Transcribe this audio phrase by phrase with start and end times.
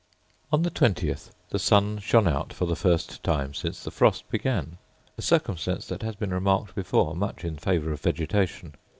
[0.51, 4.79] On the 20th the sun shone out for the first time since the frost began;
[5.15, 8.73] a circumstance that has been remarked before much in favour of vegetation.